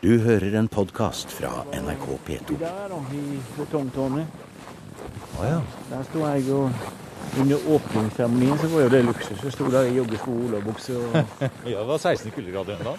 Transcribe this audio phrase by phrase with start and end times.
[0.00, 2.54] Du hører en podkast fra NRK P2.
[2.56, 4.30] Der da, i betongtårnet.
[5.36, 5.58] Å ja.
[5.90, 6.70] Der sto jeg og
[7.42, 9.42] under åpningsseremonien så var jo det luksus.
[9.44, 11.82] Jeg sto der i joggesko og olabukse og ja.
[11.82, 12.94] Det var 16 kuldegrader ennå.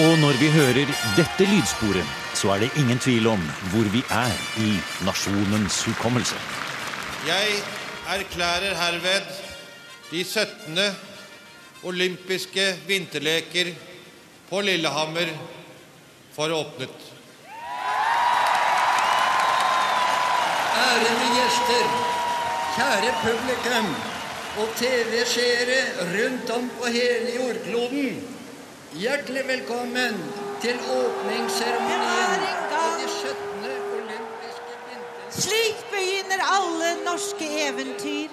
[0.00, 4.34] Og når vi hører dette lydsporet, så er det ingen tvil om hvor vi er
[4.66, 4.74] i
[5.06, 6.69] nasjonens hukommelse.
[7.26, 7.48] Jeg
[8.08, 9.26] erklærer herved
[10.10, 10.78] de 17.
[11.82, 13.74] olympiske vinterleker
[14.50, 15.28] på Lillehammer
[16.32, 16.96] for åpnet.
[20.84, 21.86] Ærede gjester,
[22.76, 23.92] kjære publikum
[24.58, 25.80] og TV-seere
[26.14, 28.24] rundt om på hele jordkloden.
[28.92, 30.24] Hjertelig velkommen
[30.62, 32.40] til åpningsseremonien
[32.72, 33.10] Det de 17.
[33.10, 33.49] olympiske vinter...
[35.30, 38.32] Slik begynner alle norske eventyr.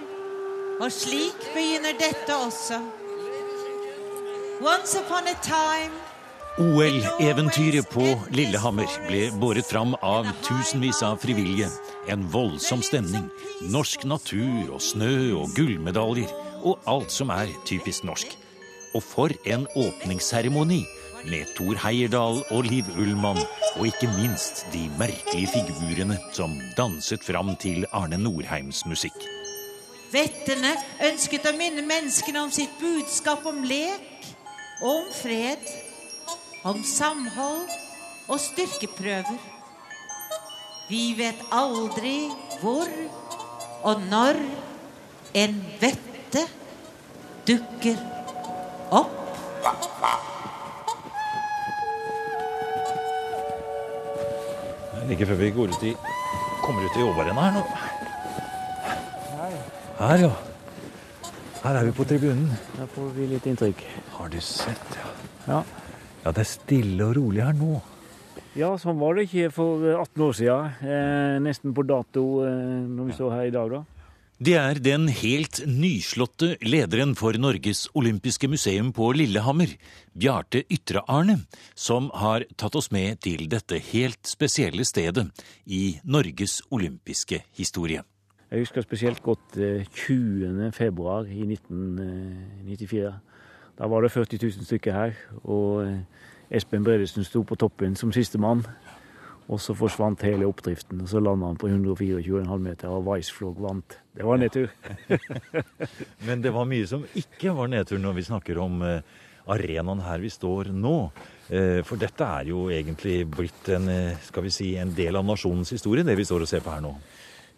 [0.82, 2.81] Og slik begynner dette også.
[4.62, 6.08] Once upon a time
[6.58, 8.02] OL-eventyret på
[8.34, 11.67] Lillehammer ble båret fram av tusenvis av frivillige.
[12.09, 13.28] En voldsom stemning.
[13.70, 16.34] Norsk natur og snø og gullmedaljer.
[16.66, 18.34] Og alt som er typisk norsk.
[18.98, 20.82] Og for en åpningsseremoni!
[21.28, 23.39] Med Thor Heyerdahl og Liv Ullmann,
[23.75, 29.17] og ikke minst de merkelige figurene som danset fram til Arne Norheims musikk.
[30.14, 30.72] Vettene
[31.03, 34.31] ønsket å minne menneskene om sitt budskap om lek
[34.81, 35.67] om fred.
[36.64, 37.67] Om samhold
[38.28, 39.38] og styrkeprøver.
[40.88, 42.30] Vi vet aldri
[42.61, 42.88] hvor
[43.83, 44.39] og når
[45.36, 46.48] en vette
[47.48, 48.00] dukker
[48.95, 49.14] opp.
[55.08, 55.94] Like før vi går ut i,
[56.63, 57.63] kommer ut i Åvarenna her nå.
[59.97, 60.31] Her, ja.
[61.64, 62.49] Her er vi på tribunen.
[62.77, 63.83] der får vi litt inntrykk.
[64.17, 65.08] Har du sett, ja.
[65.47, 65.61] Ja.
[66.26, 67.80] Ja, det er stille og rolig her nå.
[68.58, 70.71] ja, sånn var det ikke for eh, 18 år siden.
[70.83, 72.52] Eh, nesten på dato eh,
[72.89, 73.83] når vi står her i dag, da.
[74.37, 79.71] Det er den helt nyslåtte lederen for Norges olympiske museum på Lillehammer,
[80.14, 81.39] Bjarte Ytre-Arne,
[81.73, 85.26] som har tatt oss med til dette helt spesielle stedet
[85.65, 88.03] i Norges olympiske historie.
[88.52, 90.70] Jeg husker spesielt godt eh, 20.
[90.70, 93.09] februar i 1994.
[93.81, 95.17] Da var det 40 000 stykker her,
[95.49, 95.97] og eh,
[96.53, 98.61] Espen Bredesen sto på toppen som sistemann.
[99.47, 103.95] Og så forsvant hele oppdriften, og så landa han på 124,5 meter, og Weissflog vant.
[104.17, 104.67] Det var nedtur.
[106.27, 109.15] Men det var mye som ikke var nedtur når vi snakker om eh,
[109.47, 110.95] arenaen her vi står nå.
[111.47, 115.23] Eh, For dette er jo egentlig blitt en, eh, skal vi si, en del av
[115.30, 116.97] nasjonens historie, det vi står og ser på her nå.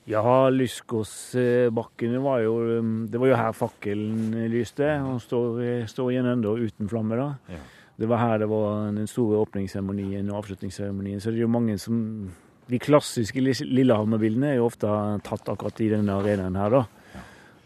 [0.10, 2.54] Ja, Lyskåsbakkene var jo
[3.12, 4.88] Det var jo her fakkelen lyste.
[5.06, 7.28] Og står, står igjen ennå uten flamme, da.
[7.54, 7.60] Ja.
[8.00, 11.20] Det var her det var den store åpningsseremonien og avslutningsseremonien.
[11.20, 11.98] Så det er jo mange som
[12.70, 14.88] De klassiske Lillehammer-bildene er jo ofte
[15.26, 16.84] tatt akkurat i denne arenaen her, da.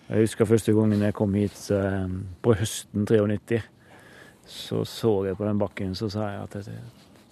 [0.08, 2.06] Jeg husker første gangen jeg kom hit eh,
[2.40, 3.60] på høsten 93.
[4.48, 6.78] Så så jeg på den bakken, så sa jeg at dette,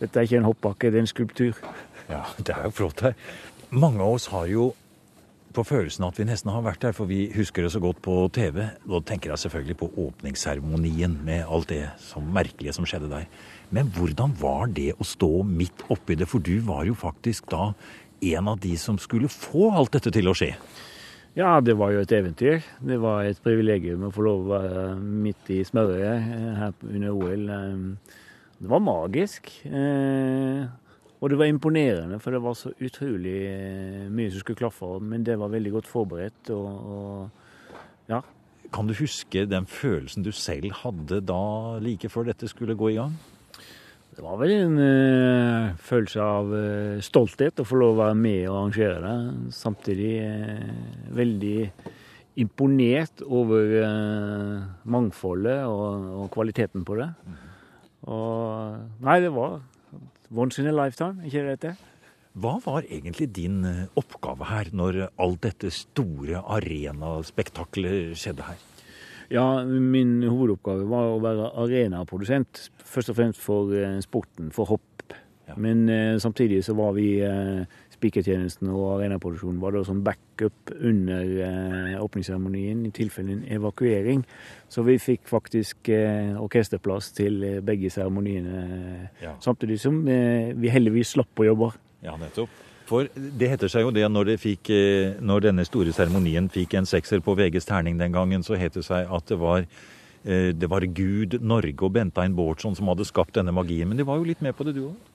[0.02, 1.64] dette er ikke en hoppbakke, det er en skulptur.
[2.10, 3.16] Ja, det er jo flott her.
[3.72, 4.74] Mange av oss har jo
[5.56, 8.16] på følelsen at vi nesten har vært der, for vi husker det så godt på
[8.36, 8.64] TV.
[8.88, 13.28] Da tenker jeg selvfølgelig på åpningsseremonien med alt det som merkelige som skjedde der.
[13.72, 17.74] Men hvordan var det å stå midt oppi det, for du var jo faktisk da
[18.22, 20.52] en av de som skulle få alt dette til å skje.
[21.38, 22.60] Ja, det var jo et eventyr.
[22.84, 27.16] Det var et privilegium å få lov å være midt i smørøyet eh, her under
[27.16, 27.46] OL.
[27.56, 28.18] Eh,
[28.62, 29.48] Det var magisk.
[31.22, 34.88] Og det var imponerende, for det var så utrolig eh, mye som skulle klaffe.
[35.06, 36.50] Men det var veldig godt forberedt.
[36.50, 38.24] Og, og ja.
[38.74, 42.98] Kan du huske den følelsen du selv hadde da like før dette skulle gå i
[42.98, 43.14] gang?
[44.12, 48.42] Det var vel en uh, følelse av uh, stolthet å få lov å være med
[48.50, 49.52] og arrangere det.
[49.56, 51.58] Samtidig uh, veldig
[52.42, 53.74] imponert over
[54.88, 57.10] mangfoldet og, og kvaliteten på det.
[58.08, 59.60] Og Nei, det var
[60.32, 61.76] once in a lifetime, ikke det det?
[62.42, 68.62] Hva var egentlig din eh, oppgave her, når alt dette store arenaspektaklet skjedde her?
[69.32, 72.66] Ja, min hovedoppgave var å være arenaprodusent.
[72.84, 75.16] Først og fremst for eh, sporten, for hopp.
[75.48, 75.56] Ja.
[75.60, 77.64] Men eh, samtidig så var vi eh,
[78.02, 84.26] Spikertjenesten og arenaproduksjonen var da som backup under eh, åpningsseremonien i tilfelle en evakuering.
[84.72, 88.66] Så vi fikk faktisk eh, orkesterplass til eh, begge seremoniene.
[89.22, 89.38] Ja.
[89.44, 91.72] Samtidig som eh, vi heldigvis slapp å jobbe.
[92.02, 92.50] Ja, nettopp.
[92.90, 96.76] For det heter seg jo det når, det fikk, eh, når denne store seremonien fikk
[96.80, 99.64] en sekser på VGs terning den gangen, så het det seg at det var,
[100.26, 103.88] eh, det var Gud, Norge og Bentein Bårdsson som hadde skapt denne magien.
[103.88, 105.11] Men de var jo litt med på det, du òg?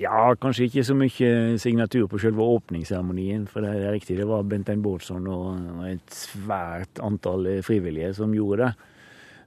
[0.00, 3.44] Ja, kanskje ikke så mye signatur på selve åpningsseremonien.
[3.50, 8.64] For det er riktig, det var Bentein Bårdsson og et svært antall frivillige som gjorde
[8.64, 8.72] det.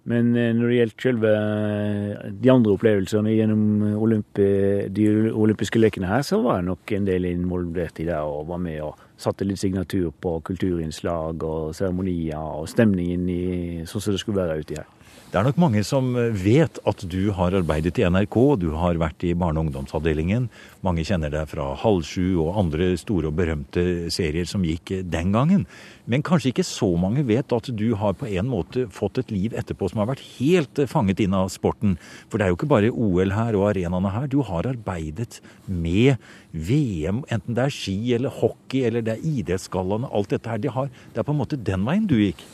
[0.06, 4.50] Men eh, når det gjelder selve eh, de andre opplevelsene gjennom Olympi,
[4.94, 8.62] de olympiske lekene her, så var jeg nok en del involvert i det og var
[8.62, 13.46] med og satte litt signatur på kulturinnslag og seremonier og stemningen i,
[13.90, 14.95] sånn som det skulle være uti her.
[15.36, 19.26] Det er nok mange som vet at du har arbeidet i NRK, du har vært
[19.28, 20.46] i barne- og ungdomsavdelingen.
[20.80, 25.36] Mange kjenner deg fra Halv sju og andre store og berømte serier som gikk den
[25.36, 25.68] gangen.
[26.08, 29.52] Men kanskje ikke så mange vet at du har på en måte fått et liv
[29.52, 32.00] etterpå som har vært helt fanget inn av sporten.
[32.32, 34.32] For det er jo ikke bare OL her og arenaene her.
[34.32, 36.16] Du har arbeidet med
[36.56, 40.08] VM, enten det er ski eller hockey eller det er idrettsgallaene.
[40.16, 40.64] Alt dette her.
[40.64, 42.48] Det, har, det er på en måte den veien du gikk.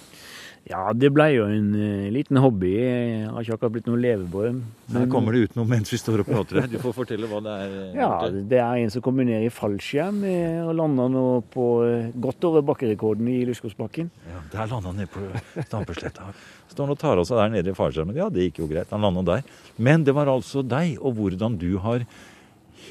[0.69, 2.69] Ja, det ble jo en uh, liten hobby.
[2.77, 4.59] Jeg har ikke akkurat blitt noe levebrød.
[4.93, 6.69] Her kommer det ut noe mens vi står og prater her.
[6.69, 7.73] Du får fortelle hva det er.
[7.97, 10.21] Ja, Det er en som kommer ned i fallskjerm
[10.67, 14.11] og lander nå på uh, godt over bakkerekorden i Luskosbakken.
[14.29, 15.25] Ja, Der landa han nede på
[15.65, 16.29] Stampesletta.
[16.71, 18.21] Står han og tar av seg der nede i fallskjermen.
[18.21, 18.91] Ja, det gikk jo greit.
[18.93, 19.47] Han landa der.
[19.81, 22.05] Men det var altså deg, og hvordan du har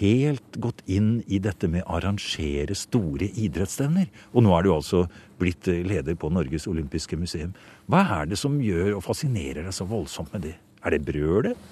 [0.01, 4.09] helt gått inn i dette med å arrangere store idrettsstevner.
[4.35, 5.05] Og nå er du altså
[5.41, 7.53] blitt eh, leder på Norges olympiske museum.
[7.91, 10.57] Hva er det som gjør og fascinerer deg så voldsomt med det?
[10.85, 11.69] Er det brølet?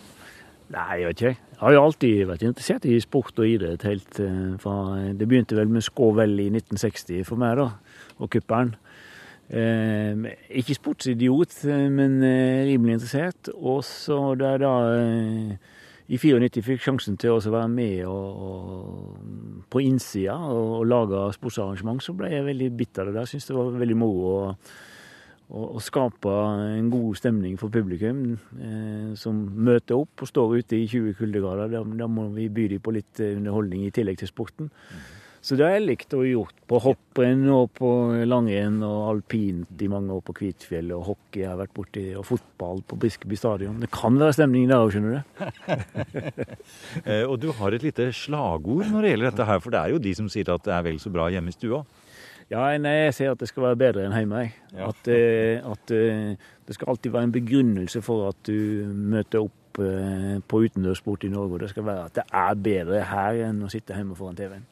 [0.68, 1.36] Nei, jeg vet ikke.
[1.54, 4.76] Jeg har jo alltid vært interessert i sport og idrett helt eh, fra
[5.16, 7.70] Det begynte vel med Skåvel i 1960 for meg, da,
[8.20, 8.76] og kuppelen.
[9.48, 10.28] Eh,
[10.60, 12.20] ikke sportsidiot, eh, men
[12.68, 13.48] rimelig interessert.
[13.56, 15.76] Og så da, da eh,
[16.08, 21.24] i 94 fikk sjansen til å være med og, og, på innsida og, og lage
[21.36, 24.46] sportsarrangement, så ble jeg veldig bitt av det det var veldig moro å,
[25.52, 26.32] å, å skape
[26.78, 28.24] en god stemning for publikum
[28.56, 29.36] eh, som
[29.68, 31.76] møter opp og står ute i 20 kuldegrader.
[31.76, 34.72] Da, da må vi by dem på litt eh, underholdning i tillegg til sporten.
[34.72, 35.17] Mm.
[35.40, 37.90] Så det har jeg likt å gjort på hopprenn og på
[38.26, 42.26] langrenn og alpint i mange år på Kvitfjell, og hockey jeg har vært borti, og
[42.26, 43.78] fotball på Briskeby stadion.
[43.82, 45.44] Det kan være stemning der òg, skjønner du.
[47.08, 49.94] eh, og du har et lite slagord når det gjelder dette her, for det er
[49.94, 51.84] jo de som sier at det er vel så bra hjemme i stua.
[52.48, 54.46] Ja, nei, jeg sier at det skal være bedre enn hjemme.
[54.72, 54.88] Ja.
[54.88, 56.34] At, eh, at, eh,
[56.66, 61.54] det skal alltid være en begrunnelse for at du møter opp på utendørssport i Norge.
[61.54, 64.64] Og det skal være at det er bedre her enn å sitte hjemme foran TV-en.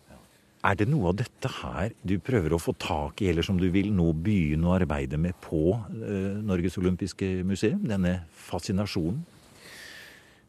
[0.67, 3.69] Er det noe av dette her du prøver å få tak i, eller som du
[3.71, 7.85] vil nå begynne å arbeide med på eh, Norges olympiske museum?
[7.87, 8.19] Denne
[8.49, 9.23] fascinasjonen?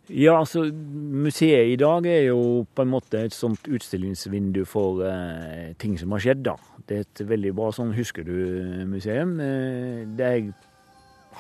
[0.08, 5.74] Ja, altså museet i dag er jo på en måte et sånt utstillingsvindu for eh,
[5.82, 6.56] ting som har skjedd, da.
[6.88, 9.36] Det er et veldig bra sånn husker du-museum.
[9.44, 10.48] Eh, det jeg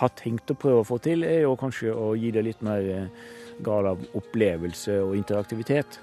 [0.02, 2.92] har tenkt å prøve å få til, er jo kanskje å gi det litt mer
[2.92, 3.26] eh,
[3.64, 6.02] grad av opplevelse og interaktivitet.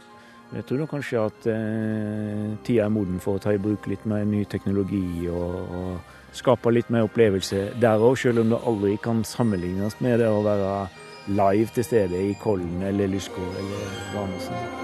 [0.54, 4.22] Jeg tror kanskje at eh, tida er moden for å ta i bruk litt mer
[4.22, 9.24] ny teknologi og, og skape litt mer opplevelse der òg, selv om det aldri kan
[9.26, 10.70] sammenlignes med det å være
[11.34, 14.82] live til stede i Kollen eller Lyskår eller Ranesen.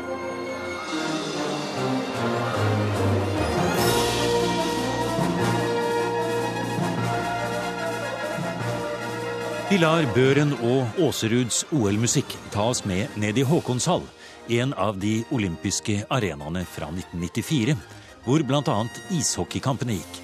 [9.70, 14.02] Vi lar Børen og Åseruds OL-musikk ta oss med ned i Håkonshall
[14.50, 17.76] en av de olympiske arenaene fra 1994,
[18.24, 18.80] hvor bl.a.
[19.14, 20.18] ishockeykampene gikk.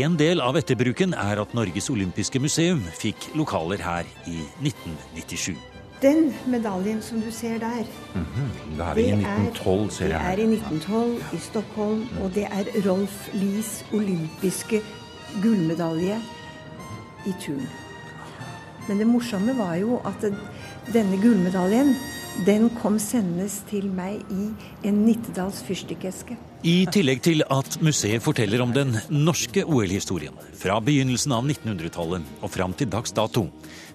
[0.00, 5.56] En del av etterbruken er at Norges olympiske museum fikk lokaler her i 1997.
[6.00, 8.76] Den medaljen som du ser der, mm -hmm.
[8.76, 12.88] det er i 1912, ser jeg Det er i 1912 i Stockholm, og det er
[12.88, 14.80] Rolf Lies olympiske
[15.42, 16.16] gullmedalje
[17.26, 17.68] i turn.
[18.88, 20.32] Men det morsomme var jo at
[20.92, 21.96] denne gullmedaljen
[22.46, 24.46] den kom sendes til meg i
[24.88, 26.36] en Nittedals fyrstikkeske.
[26.64, 32.52] I tillegg til at museet forteller om den norske OL-historien fra begynnelsen av 1900-tallet og
[32.52, 33.46] fram til dags dato,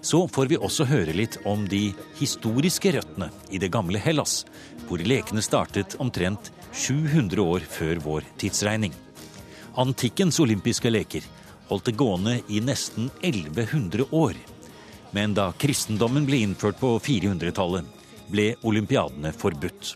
[0.02, 1.88] så får vi også høre litt om de
[2.20, 4.44] historiske røttene i det gamle Hellas,
[4.86, 8.94] hvor lekene startet omtrent 700 år før vår tidsregning.
[9.76, 11.26] Antikkens olympiske leker
[11.70, 14.38] holdt det gående i nesten 1100 år.
[15.14, 17.95] Men da kristendommen ble innført på 400-tallet,
[18.30, 19.94] ble olympiadene forbudt.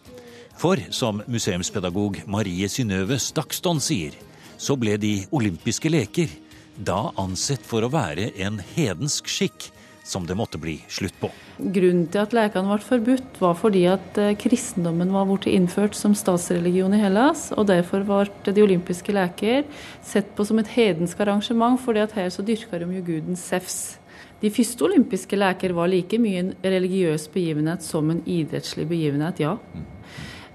[0.60, 4.16] For som museumspedagog Marie Synnøve Stakston sier,
[4.60, 6.28] så ble de olympiske leker
[6.76, 9.70] da ansett for å være en hedensk skikk
[10.10, 11.30] som det måtte bli slutt på.
[11.60, 16.16] Grunnen til at lekene ble forbudt, var fordi at eh, kristendommen var blitt innført som
[16.18, 19.68] statsreligion i Hellas, og derfor ble de olympiske leker
[20.02, 24.00] sett på som et hedensk arrangement, fordi at her så dyrka de jo guden Sefs.
[24.40, 29.56] De første olympiske leker var like mye en religiøs begivenhet som en idrettslig begivenhet, ja.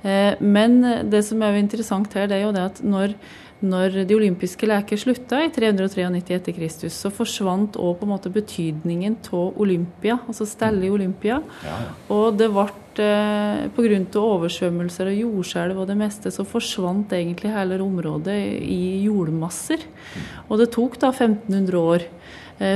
[0.06, 3.18] Eh, men det som er jo interessant her, det er jo det at når
[3.64, 8.32] når de olympiske leker slutta i 393 etter Kristus, så forsvant òg på en måte
[8.34, 11.40] betydningen av Olympia, altså stellet i Olympia.
[11.64, 11.94] Ja, ja.
[12.14, 12.68] Og det ble
[13.06, 14.02] eh, pga.
[14.22, 19.88] oversvømmelser og jordskjelv og det meste, så forsvant egentlig hele området i jordmasser.
[19.88, 20.28] Mm.
[20.50, 22.08] Og det tok da 1500 år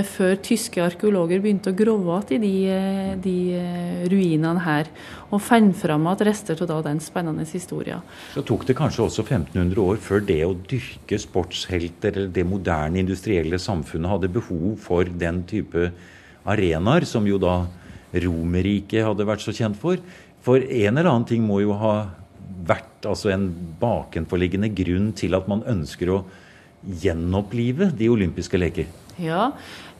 [0.04, 4.90] før tyske arkeologer begynte å grove igjen i de, eh, de, eh, ruinene her.
[5.32, 8.02] Og fant fram igjen rester av den spennende historien.
[8.34, 13.00] Så tok det kanskje også 1500 år før det å dyrke sportshelter eller det moderne
[13.00, 15.92] industrielle samfunnet hadde behov for den type
[16.46, 17.68] arenaer, som jo da
[18.14, 19.98] Romerriket hadde vært så kjent for.
[20.42, 22.10] For en eller annen ting må jo ha
[22.66, 26.26] vært altså en bakenforliggende grunn til at man ønsker å
[26.84, 28.88] gjenopplive de olympiske leker.
[29.20, 29.52] Ja.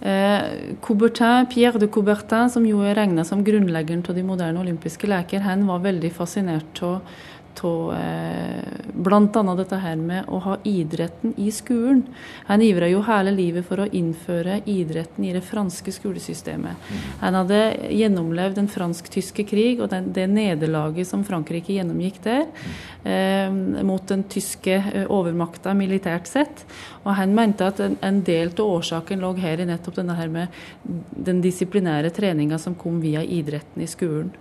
[0.02, 5.10] Eh, Coubertin, Pierre de Coubertin, som jo er regna som grunnleggeren av de moderne olympiske
[5.10, 7.02] leker, han var veldig fascinert av
[7.66, 9.56] av eh, bl.a.
[9.56, 12.04] dette her med å ha idretten i skolen.
[12.50, 16.90] Han ivra jo hele livet for å innføre idretten i det franske skolesystemet.
[17.22, 17.62] Han hadde
[17.96, 22.48] gjennomlevd den fransk-tyske krig og den, det nederlaget som Frankrike gjennomgikk der,
[23.04, 23.52] eh,
[23.86, 26.66] mot den tyske eh, overmakta militært sett.
[27.06, 30.32] Og han mente at en, en del av årsaken lå her i nettopp denne her
[30.34, 30.62] med
[31.30, 34.34] den disiplinære treninga som kom via idretten i skolen.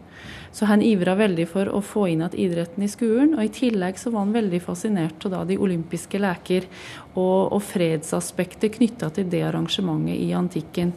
[0.53, 3.35] Så han ivra veldig for å få inn igjen idretten i skolen.
[3.37, 6.67] Og i tillegg så var han veldig fascinert av de olympiske leker
[7.15, 10.95] og, og fredsaspektet knytta til det arrangementet i antikken.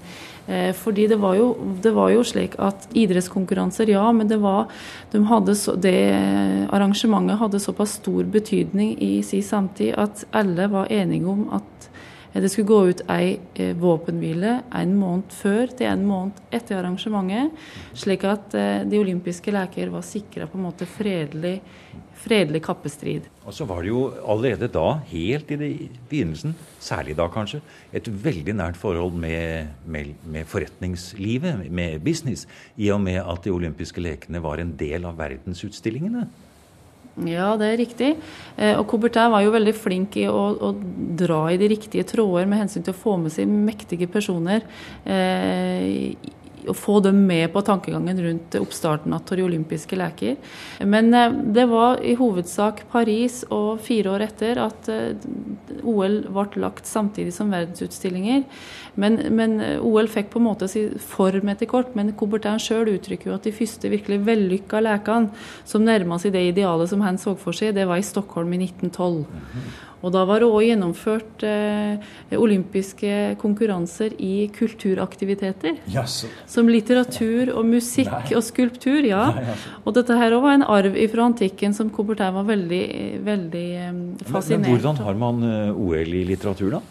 [0.48, 1.52] Eh, fordi det var, jo,
[1.84, 4.72] det var, jo, slik at idrettskonkurranser, ja, men det, var,
[5.14, 5.96] de så, det
[6.74, 11.91] arrangementet hadde såpass stor betydning i sin samtid at alle var enige om at
[12.34, 17.52] det skulle gå ut ei eh, våpenhvile en måned før til en måned etter arrangementet,
[17.98, 21.58] slik at eh, de olympiske leker var sikra på en måte fredelig,
[22.22, 23.28] fredelig kappestrid.
[23.44, 27.60] Og så var det jo allerede da, helt i begynnelsen, særlig da kanskje,
[27.92, 32.48] et veldig nært forhold med, med, med, forretningslivet, med business,
[32.78, 36.30] i og med at de olympiske lekene var en del av verdensutstillingene.
[37.28, 38.12] Ja, det er riktig.
[38.58, 40.72] Eh, og Coubertin var jo veldig flink i å, å,
[41.22, 44.66] dra i de riktige tråder med hensyn til å få med seg mektige personer.
[45.06, 46.16] Eh,
[46.70, 50.38] å få dem med på tankegangen rundt oppstarten av Torje olympiske leker.
[50.86, 55.28] Men eh, det var i hovedsak Paris og fire år etter at eh,
[55.88, 58.44] OL ble lagt samtidig som verdensutstillinger.
[59.02, 62.94] Men, men eh, OL fikk på en måte si form etter kort, men Coubertin sjøl
[62.96, 65.32] uttrykker jo at de første virkelig vellykka lekene
[65.68, 68.64] som nærma seg det idealet som han så for seg, det var i Stockholm i
[68.66, 69.26] 1912.
[70.02, 75.78] Og da var det òg gjennomført eh, olympiske konkurranser i kulturaktiviteter.
[75.94, 76.24] Yes.
[76.50, 78.38] Som litteratur og musikk Nei.
[78.38, 79.28] og skulptur, ja.
[79.38, 82.86] Nei, og dette her òg var en arv fra antikken som Coubertin var veldig,
[83.28, 84.74] veldig eh, fascinert av.
[84.74, 86.82] hvordan har man eh, OL i litteratur, da?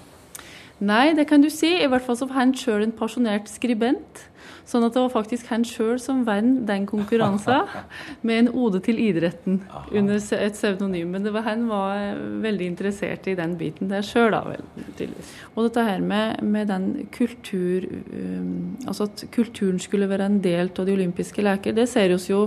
[0.80, 1.74] Nei, det kan du si.
[1.76, 4.29] I hvert fall så var han sjøl en pasjonert skribent.
[4.68, 7.68] Sånn at det var faktisk han sjøl som vant den konkurransen
[8.26, 11.10] med en ode til idretten under et pseudonym.
[11.14, 14.66] Men det var, han var eh, veldig interessert i den biten der sjøl, da vel.
[14.98, 15.32] tydeligvis.
[15.54, 20.70] Og dette her med, med den kultur um, Altså at kulturen skulle være en del
[20.70, 22.46] av de olympiske leker, det ser oss jo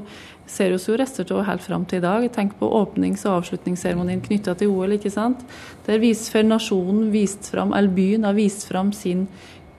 [0.49, 2.25] ser oss jo rester av helt fram til i dag.
[2.33, 4.97] Tenk på åpnings- og avslutningsseremonien knytta til OL.
[4.97, 5.43] ikke sant?
[5.85, 9.27] Der viser nasjonen vist fram, eller byen har vist fram sin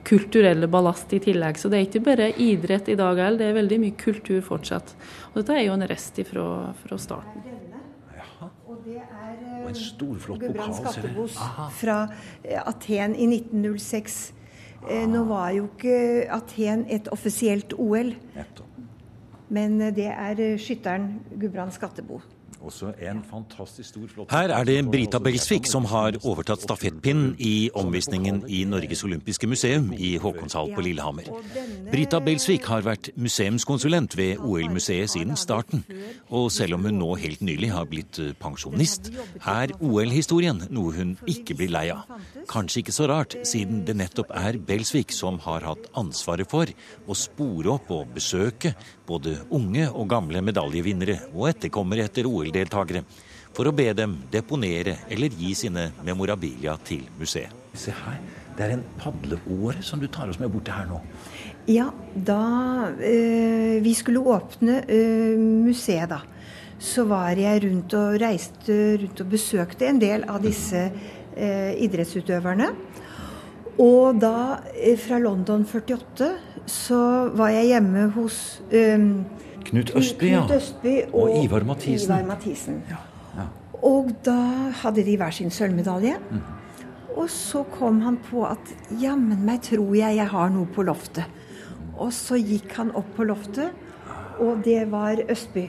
[0.05, 1.59] kulturelle ballast i tillegg.
[1.59, 4.95] Så det er ikke bare idrett i dag heller, det er veldig mye kultur fortsatt.
[5.33, 6.47] Og dette er jo en rest fra,
[6.83, 7.45] fra starten.
[8.65, 9.35] Og det er
[9.65, 11.37] og en storflott Gudbrand Skattebos
[11.79, 11.97] fra
[12.43, 14.17] eh, Aten i 1906.
[14.85, 15.05] Ah.
[15.09, 18.13] nå var jo ikke Aten et offisielt OL,
[19.49, 22.21] men eh, det er skytteren Gudbrand Skattebo.
[22.65, 27.69] Også en fantastisk stor, flott Her er det Brita Belsvik som har overtatt stafettpinnen i
[27.77, 31.29] omvisningen i Norges olympiske museum i Håkonshall på Lillehammer.
[31.91, 35.83] Brita Belsvik har vært museumskonsulent ved OL-museet siden starten.
[36.33, 39.11] Og selv om hun nå helt nylig har blitt eh, pensjonist,
[39.45, 42.09] er OL-historien noe hun ikke blir lei av.
[42.49, 46.73] Kanskje ikke så rart, siden det nettopp er Belsvik som har hatt ansvaret for
[47.05, 48.73] å spore opp og besøke
[49.05, 53.03] både unge og gamle medaljevinnere og etterkommere etter OL-deltakere,
[53.55, 57.51] for å be dem deponere eller gi sine memorabilia til museet.
[57.75, 58.19] Se her,
[58.55, 61.01] Det er en padleåre som du tar oss med bort til her nå.
[61.67, 66.21] Ja, da eh, vi skulle åpne eh, museet, da,
[66.79, 72.69] så var jeg rundt og reiste rundt og besøkte en del av disse eh, idrettsutøverne.
[73.83, 76.31] Og da, eh, fra London 48,
[76.65, 77.01] så
[77.35, 79.03] var jeg hjemme hos eh,
[79.75, 80.45] Knut Østby, ja.
[80.45, 82.13] Knut Østby Og Ivar Mathisen.
[82.13, 82.83] Ivar Mathisen.
[83.83, 84.37] Og da
[84.81, 86.15] hadde de hver sin sølvmedalje.
[87.15, 91.27] Og så kom han på at jammen meg tror jeg jeg har noe på loftet.
[91.95, 93.75] Og så gikk han opp på loftet,
[94.43, 95.67] og det var Østby.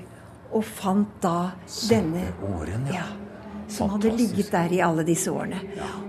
[0.55, 1.53] Og fant da
[1.91, 3.05] denne Åren, ja.
[3.69, 5.59] som hadde ligget der i alle disse årene.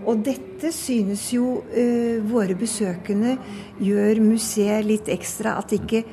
[0.05, 3.35] Og dette synes jo eh, våre besøkende
[3.81, 5.57] gjør museet litt ekstra.
[5.57, 6.05] At ikke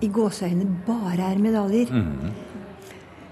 [0.00, 1.92] i gåseøynene bare er medaljer.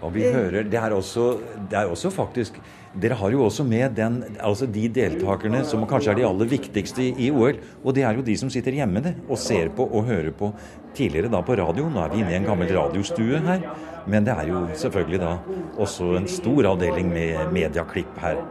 [0.03, 1.37] Og vi hører, det er, også,
[1.71, 2.59] det er også faktisk
[2.93, 7.07] Dere har jo også med den, altså de deltakerne som kanskje er de aller viktigste
[7.09, 7.57] i, OL.
[7.81, 10.51] Og det er jo de som sitter hjemme det, og ser på og hører på
[10.93, 11.87] tidligere da på radio.
[11.89, 13.65] Nå er vi inne i en gammel radiostue her.
[14.05, 15.39] Men det er jo selvfølgelig da
[15.81, 18.45] også en stor avdeling med mediaklipp her.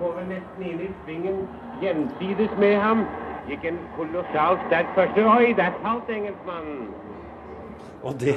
[1.82, 3.06] Gjensides med ham.
[3.46, 5.30] Gikk en kolossalt sterk første.
[5.38, 7.11] Oi, der falt engelskmannen.
[8.04, 8.36] Og det,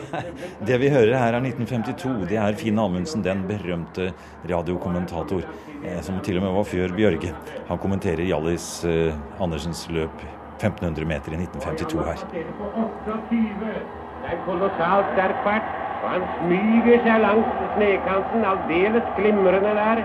[0.68, 2.26] det vi hører her er 1952.
[2.28, 4.10] Det er Finn Amundsen, den berømte
[4.50, 5.44] radiokommentator,
[5.82, 7.32] eh, som til og med var før Bjørge.
[7.70, 10.24] Han kommenterer Hjallis eh, Andersens løp
[10.60, 12.20] 1500 meter i 1952 her.
[14.24, 15.72] Det er kolossalt sterk fart.
[16.04, 20.02] Og han smyger seg langs snekanten, aldeles glimrende der.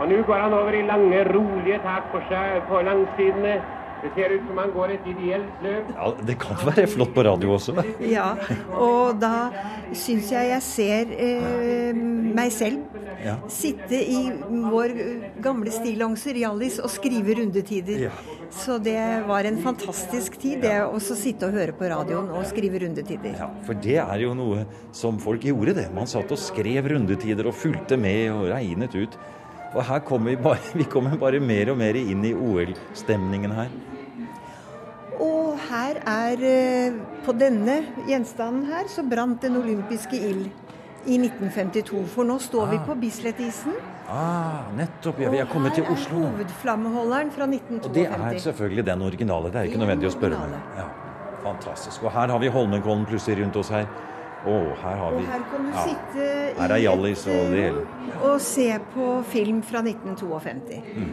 [0.00, 2.22] Og nå går han over i lange, rolige tak på,
[2.68, 3.58] på langsidene.
[4.02, 5.90] Det ser ut som han går et ideelt løp.
[5.96, 7.74] Ja, det kan være flott på radio også.
[8.08, 8.30] Ja,
[8.72, 9.50] og da
[9.92, 12.00] syns jeg jeg ser eh,
[12.40, 12.86] meg selv
[13.20, 13.34] Ja.
[13.52, 14.94] sitte i vår
[15.44, 18.06] gamle stillongser Hjallis og skrive rundetider.
[18.06, 18.12] Ja.
[18.50, 18.96] Så det
[19.28, 23.36] var en fantastisk tid, det å sitte og høre på radioen og skrive rundetider.
[23.38, 24.64] Ja, For det er jo noe
[24.96, 25.90] som folk gjorde, det.
[25.94, 29.20] Man satt og skrev rundetider og fulgte med og regnet ut.
[29.74, 33.68] Og her kommer vi bare, vi kommer bare mer og mer inn i OL-stemningen her.
[35.70, 37.76] Her er eh, På denne
[38.08, 40.48] gjenstanden her så brant den olympiske ild
[41.06, 42.02] i 1952.
[42.12, 43.76] For nå står vi på Bislett-isen.
[44.10, 45.20] Ah, nettopp.
[45.22, 46.18] Ja, vi er kommet til Oslo.
[46.18, 47.86] Og her er hovedflammeholderen fra 1952.
[47.88, 49.52] Og det er selvfølgelig den originale.
[49.52, 50.56] Det er ikke nødvendig å spørre om.
[50.76, 50.88] Ja,
[51.46, 52.04] fantastisk.
[52.04, 53.86] Og her har vi Holmenkollen plutselig rundt oss her.
[54.46, 55.82] Å, her har Og her kan du ja.
[55.84, 56.28] sitte
[56.60, 57.80] Her er i Hjallis og eh,
[58.24, 60.80] og se på film fra 1952.
[60.96, 61.12] Mm.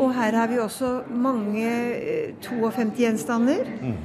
[0.00, 3.64] Og her har vi også mange eh, 52-gjenstander.
[3.82, 3.96] Mm.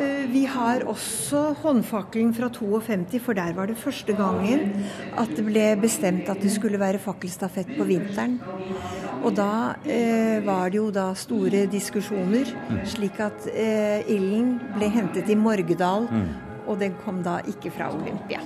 [0.00, 4.84] Eh, Vi har også håndfakkelen fra 52, for der var det første gangen
[5.20, 8.38] at det ble bestemt at det skulle være fakkelstafett på vinteren.
[9.24, 12.80] Og da eh, var det jo da store diskusjoner, Mm.
[12.86, 16.08] slik at eh, ilden ble hentet i Morgedal.
[16.10, 16.26] Mm.
[16.66, 18.40] Og den kom da ikke fra Olympia.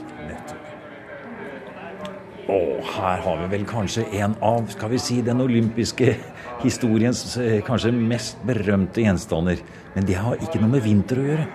[2.49, 6.15] Og her har vi vel kanskje en av skal vi si, den olympiske
[6.65, 9.61] historiens eh, kanskje mest berømte gjenstander.
[9.95, 11.49] Men det har ikke noe med vinter å gjøre.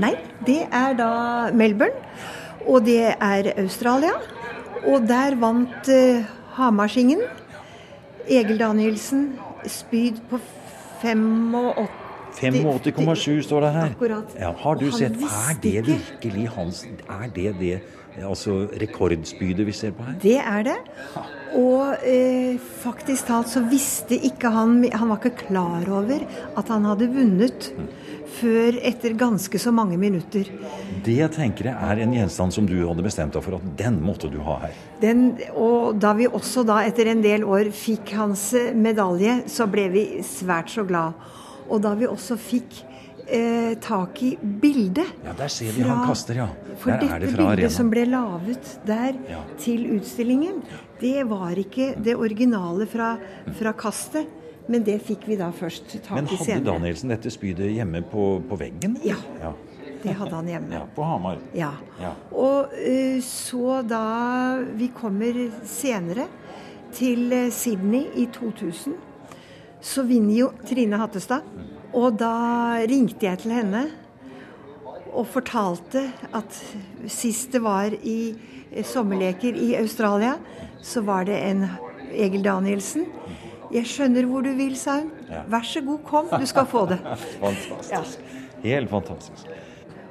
[0.00, 0.14] Nei,
[0.46, 1.12] det er da
[1.52, 1.96] Melbourne.
[2.68, 4.14] Og det er Australia.
[4.88, 6.24] Og der vant uh,
[6.56, 7.22] Hamarsingen.
[8.28, 9.30] Egil Danielsen
[9.68, 10.40] spyd på
[11.02, 12.07] 85
[12.38, 13.92] 85,7 står det her.
[13.92, 14.34] Akkurat.
[14.38, 17.78] Ja, har du sett Er det virkelig hans Er det det
[18.24, 20.16] altså rekordspydet vi ser på her?
[20.22, 20.76] Det er det.
[21.58, 26.26] Og eh, faktisk talt så visste ikke han Han var ikke klar over
[26.58, 27.72] at han hadde vunnet
[28.38, 30.50] før etter ganske så mange minutter.
[31.04, 34.30] Det tenker jeg er en gjenstand som du hadde bestemt deg for at den måtte
[34.30, 34.76] du ha her.
[35.00, 39.66] Den, og da vi også da etter en del år fikk hans eh, medalje, så
[39.70, 41.16] ble vi svært så glad.
[41.68, 42.80] Og da vi også fikk
[43.26, 46.48] eh, tak i bildet Ja, der ser vi han kaster, ja.
[46.78, 49.42] For Der dette det bildet som ble laget der Ja.
[49.58, 50.62] til utstillingen,
[51.00, 53.16] det var ikke det originale fra,
[53.58, 54.26] fra kastet.
[54.68, 56.16] Men det fikk vi da først tak i senere.
[56.16, 56.64] Men hadde senere.
[56.64, 58.98] Danielsen dette spydet hjemme på, på veggen?
[59.02, 59.16] Ja.
[59.40, 59.54] ja.
[60.02, 60.74] Det hadde han hjemme.
[60.74, 61.38] Ja, på Hamar.
[61.56, 61.70] Ja.
[62.00, 62.12] Ja.
[62.36, 64.02] Og uh, så da
[64.76, 66.28] vi kommer senere
[66.92, 68.94] til eh, Sydney i 2000,
[69.80, 71.46] så vinner jo Trine Hattestad.
[71.96, 73.86] Og da ringte jeg til henne
[75.08, 76.04] og fortalte
[76.36, 76.56] at
[77.10, 78.36] sist det var i
[78.84, 80.36] sommerleker i Australia,
[80.84, 81.64] så var det en
[82.12, 83.06] Egil Danielsen.
[83.72, 85.10] Jeg skjønner hvor du vil, sa hun.
[85.48, 87.00] Vær så god, kom, du skal få det.
[87.42, 88.36] Fantastisk.
[88.62, 89.50] Helt fantastisk.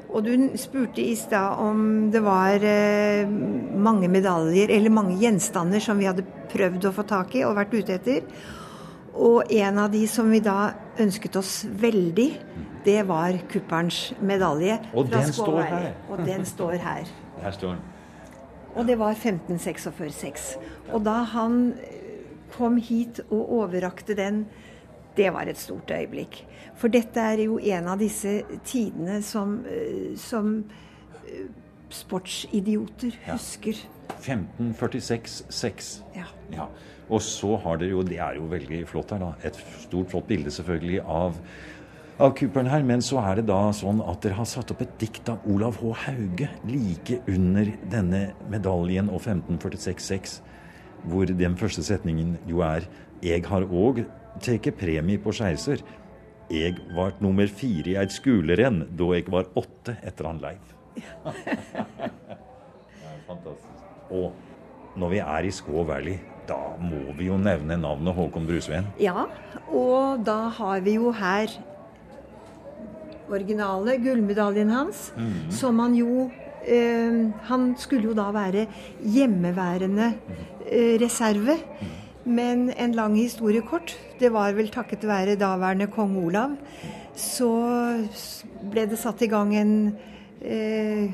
[0.08, 1.80] Og du spurte i stad om
[2.14, 7.36] det var eh, mange medaljer eller mange gjenstander som vi hadde prøvd å få tak
[7.36, 8.24] i og vært ute etter.
[9.18, 12.28] Og en av de som vi da ønsket oss veldig,
[12.86, 14.78] det var kupperens medalje.
[14.94, 15.88] Og den står her.
[16.10, 17.10] Og den står her.
[17.42, 17.86] Her står den.
[18.78, 20.58] Og det var 1546-6.
[20.94, 22.02] Og da han eh,
[22.54, 24.46] kom hit og overrakte den,
[25.18, 26.44] det var et stort øyeblikk.
[26.78, 31.56] For dette er jo en av disse tidene som, eh, som sportsidioter
[31.90, 33.34] sportsidioter Ja.
[33.34, 33.74] husker.
[34.20, 36.04] 1546-6.
[36.16, 36.24] Ja.
[36.52, 36.66] Ja.
[37.08, 40.28] Og så har dere jo, det er jo veldig flott her, da, et stort, flott
[40.28, 41.38] bilde selvfølgelig av,
[42.20, 42.84] av Cooperen her.
[42.88, 45.80] Men så er det da sånn at dere har satt opp et dikt av Olav
[45.80, 45.94] H.
[46.08, 50.40] Hauge like under denne medaljen og 1546-6,
[51.08, 52.90] hvor den første setningen jo er
[53.26, 54.04] Eg har òg
[54.44, 55.82] teke premie på Skeiser.
[56.54, 60.76] Eg vart nummer fire i eit skulerenn da eg var åtte etter han Leiv.
[62.98, 63.82] Det er fantastisk.
[64.16, 64.32] Og
[64.98, 68.86] når vi er i Skå Valley, da må vi jo nevne navnet Håkon Brusveen.
[69.00, 69.26] Ja,
[69.70, 71.48] og da har vi jo her
[73.30, 75.52] originale gullmedaljen hans, Mhm.
[75.52, 76.32] som han jo
[76.68, 78.68] eh, Han skulle jo da være
[79.04, 80.14] hjemmeværende
[80.70, 81.58] eh, reserve.
[82.26, 83.96] Men en lang historie kort.
[84.20, 86.58] Det var vel takket være daværende kong Olav.
[87.16, 87.48] Så
[88.70, 89.98] ble det satt i gang en
[90.42, 91.08] eh,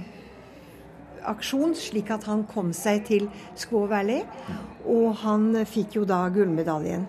[1.29, 4.23] aksjon, slik at han kom seg til Squaw Valley.
[4.89, 7.07] Og han fikk jo da gullmedaljen.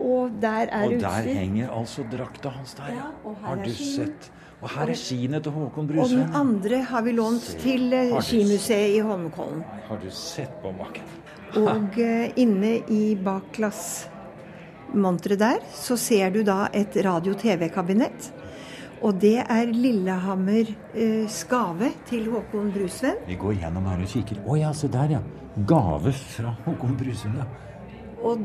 [0.00, 1.34] Og der er Og der utstyr.
[1.34, 3.34] henger altså drakta hans der, ja.
[3.42, 4.30] Har du sett?
[4.60, 8.96] Og her er skiene til Håkon Og den andre har vi lånt til eh, skimuseet
[8.96, 9.62] i Holmenkollen.
[9.88, 11.04] Har du sett på maken?
[11.56, 18.32] Og uh, inne i bak glassmonteret der, så ser du da et radio-TV-kabinett.
[19.00, 23.22] Og det er Lillehammer eh, skave til Håkon Brusveen.
[23.26, 24.42] Vi går gjennom her og kikker.
[24.44, 25.20] Å ja, se der, ja.
[25.66, 27.46] Gave fra Håkon Brusveen, ja.
[28.20, 28.42] Og,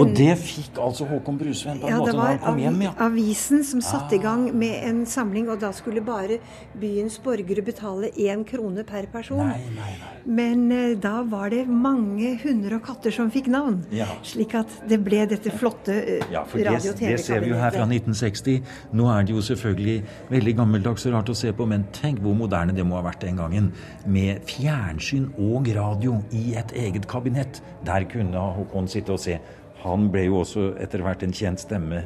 [0.00, 2.92] Og det fikk altså Håkon Brusveen på en ja, måte når han kom hjem, ja.
[2.92, 6.40] det var avisen som satte i gang med en samling, og da skulle bare
[6.80, 9.44] byens borgere betale én krone per person.
[9.46, 10.12] Nei, nei, nei.
[10.26, 13.78] Men eh, da var det mange hunder og katter som fikk navn.
[13.94, 14.08] Ja.
[14.26, 17.52] Slik at det ble dette flotte eh, Ja, for det, radio- og det ser vi
[17.52, 18.62] jo her fra 1960.
[18.98, 19.98] Nå er det jo selvfølgelig
[20.32, 23.22] veldig gammeldags og rart å se på, men tenk hvor moderne det må ha vært
[23.26, 23.70] den gangen.
[24.06, 27.62] Med fjernsyn og radio i et eget kabinett.
[27.86, 29.38] Der kunne Håkon sitte og se.
[29.86, 32.02] Han ble jo også etter hvert en kjent stemme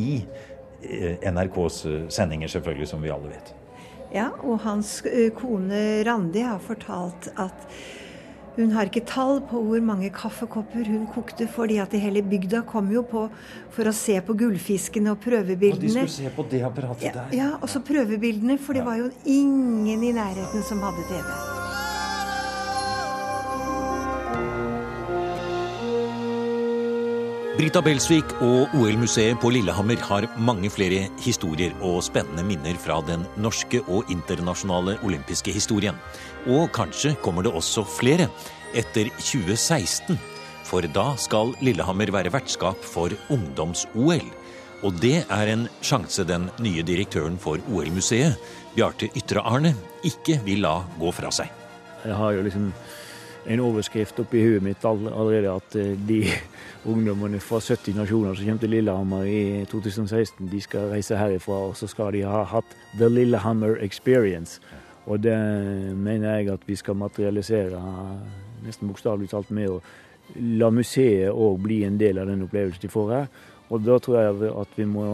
[0.00, 0.20] i
[0.82, 3.54] eh, NRKs eh, sendinger, selvfølgelig, som vi alle vet.
[4.10, 7.68] Ja, og hans eh, kone Randi har fortalt at
[8.56, 12.90] hun har ikke tall på hvor mange kaffekopper hun kokte, fordi at hele bygda kom
[12.92, 13.28] jo på
[13.70, 15.78] for å se på gullfiskene og prøvebildene.
[15.78, 17.38] Og de skulle se på det apparatet Ja, der.
[17.38, 21.59] ja, og så prøvebildene, for det var jo ingen i nærheten som hadde TV.
[27.60, 33.26] Brita Belsvik og OL-museet på Lillehammer har mange flere historier og spennende minner fra den
[33.36, 35.98] norske og internasjonale olympiske historien.
[36.48, 38.30] Og kanskje kommer det også flere
[38.72, 40.16] etter 2016.
[40.70, 44.24] For da skal Lillehammer være vertskap for ungdoms-OL.
[44.80, 48.40] Og det er en sjanse den nye direktøren for OL-museet,
[48.72, 51.52] Bjarte Ytre Arne, ikke vil la gå fra seg.
[52.08, 52.72] Jeg har jo liksom
[53.50, 56.20] en overskrift oppi huet mitt allerede at eh, de
[56.90, 61.76] ungdommene fra 70 nasjoner som kommer til Lillehammer i 2016, de skal reise herifra, og
[61.76, 64.60] så skal de ha hatt The Lillehammer Experience.
[65.06, 65.36] Og det
[65.96, 67.80] mener jeg at vi skal materialisere
[68.64, 69.80] nesten bokstavelig talt med å
[70.60, 73.28] la museet òg bli en del av den opplevelsen de får her.
[73.70, 75.06] Og da tror jeg at vi må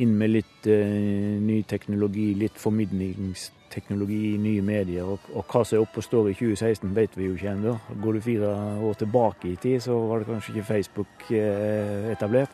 [0.00, 5.04] inn med litt eh, ny teknologi, litt formidlingsteknologi i nye medier.
[5.04, 7.78] Og, og hva som er oppe og står i 2016, vet vi jo ikke ennå.
[8.02, 12.50] Går du fire år tilbake i tid, så var det kanskje ikke Facebook eh, etablert.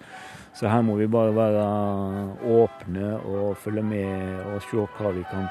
[0.55, 1.65] Så her må vi bare være
[2.45, 5.49] åpne og følge med og se hva vi kan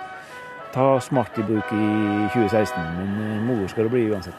[0.74, 1.88] ta smart i bruk i
[2.34, 2.82] 2016.
[2.98, 4.36] Men eh, moro skal det bli uansett.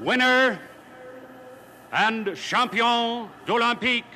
[0.00, 0.58] Winner
[1.92, 4.10] and champion d'Olympique,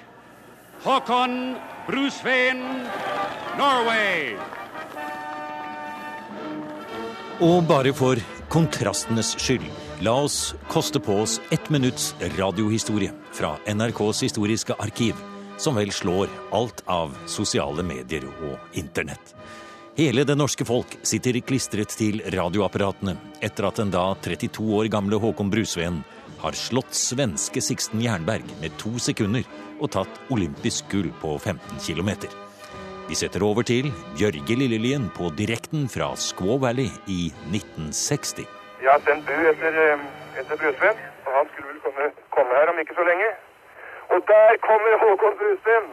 [0.82, 1.56] Håkon
[1.86, 2.58] Brusveen,
[3.56, 4.57] Norway.
[7.38, 8.18] Og bare for
[8.50, 9.66] kontrastenes skyld,
[10.02, 15.14] la oss koste på oss ett minutts radiohistorie fra NRKs historiske arkiv,
[15.54, 19.36] som vel slår alt av sosiale medier og internett.
[19.94, 25.22] Hele det norske folk sitter klistret til radioapparatene etter at den da 32 år gamle
[25.22, 26.02] Håkon Brusveen
[26.42, 29.46] har slått svenske Sixten Jernberg med to sekunder
[29.78, 32.16] og tatt olympisk gull på 15 km.
[33.08, 33.86] Vi setter over til
[34.18, 37.20] Bjørge Lillelien på direkten fra Squaw Valley i
[37.56, 38.44] 1960.
[38.84, 40.02] Jeg har sendt bud etter, eh,
[40.40, 43.28] etter Brusveen, og han skulle vel komme, komme her om ikke så lenge.
[44.12, 45.86] Og der kommer Håkon Brusveen.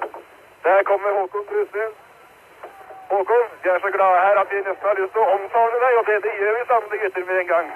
[0.66, 1.94] Der kommer Håkon Brusveen.
[3.12, 5.94] Håkon, vi er så glade her at vi nesten har lyst til å omtale deg,
[6.00, 7.68] og det, det gjør vi sannelig gutter med en gang.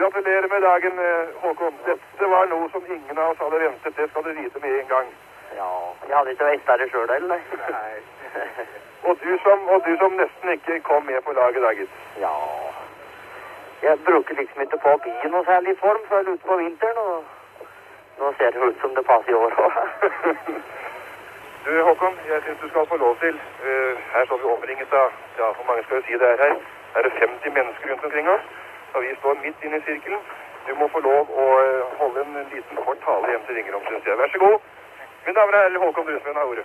[0.00, 1.78] Gratulerer med dagen, eh, Håkon.
[1.86, 3.96] Dette var noe som ingen av oss hadde ventet.
[4.00, 5.08] Det skal du vite med en gang.
[5.58, 5.68] Ja,
[6.08, 7.40] jeg hadde ikke venta det sjøl heller,
[7.76, 7.92] nei.
[9.08, 11.96] Og du, som, og du som nesten ikke kom med på laget, i gitt.
[12.20, 12.32] Ja
[13.82, 17.24] Jeg bruker liksom ikke på i noe særlig form før utpå vinteren, og
[18.18, 19.74] nå ser det ut som det passer i år òg.
[21.64, 23.36] Du, Håkon, jeg syns du skal få lov til
[23.66, 26.58] uh, Her står vi omringet av Ja, hvor mange skal vi si det er her?
[26.94, 28.44] Her er det 50 mennesker rundt omkring oss.
[28.94, 30.20] Og vi står midt inne i sirkelen.
[30.66, 34.10] Du må få lov å eh, holde en liten kort tale hjem til Ringerom, syns
[34.10, 34.18] jeg.
[34.20, 34.68] Vær så god.
[35.26, 36.64] Mine damer og herrer, Håkon Dusmund har ordet.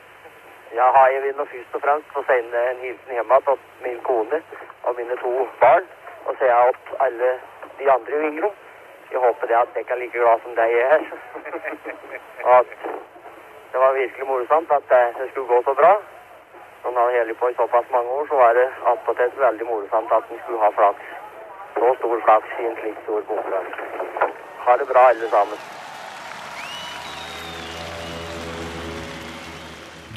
[0.78, 4.42] Ja, jeg vil først og fremst få sende en hilsen hjemme til min kone
[4.84, 5.86] og mine to barn.
[6.26, 7.30] Og så jeg opp alle
[7.80, 8.56] de andre i Vingrom.
[9.12, 11.00] Jeg håper det at dere er like glad som deg er.
[12.48, 12.70] Og at
[13.72, 15.94] det var virkelig morsomt at det, skulle gå så bra.
[16.84, 20.12] Når man har holdt på i såpass mange år, så var det attpåtil veldig morsomt
[20.18, 21.06] at en skulle ha flaks.
[21.74, 23.82] Så stor flaks i en slik stor konkurranse.
[24.66, 25.60] Ha det bra, alle sammen.